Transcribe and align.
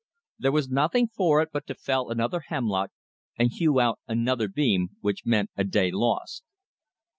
There 0.39 0.51
was 0.51 0.67
nothing 0.67 1.09
for 1.09 1.43
it 1.43 1.49
but 1.53 1.67
to 1.67 1.75
fell 1.75 2.09
another 2.09 2.39
hemlock 2.47 2.89
and 3.37 3.51
hew 3.53 3.79
out 3.79 3.99
another 4.07 4.47
beam, 4.47 4.97
which 5.01 5.27
meant 5.27 5.51
a 5.55 5.63
day 5.63 5.91
lost. 5.91 6.43